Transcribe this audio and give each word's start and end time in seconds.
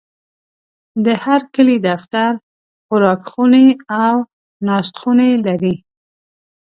د 1.05 1.07
هرکلي 1.23 1.77
دفتر، 1.87 2.31
خوراکخونې 2.85 3.67
او 4.03 4.15
ناستخونې 4.67 5.29
لري. 5.45 5.75